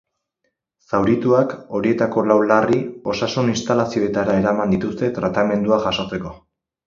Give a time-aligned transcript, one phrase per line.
[0.91, 2.79] Zaurituak, horietako lau larri,
[3.13, 6.33] osasun instalazioetara eraman dituzte tratamendua jasotzeko.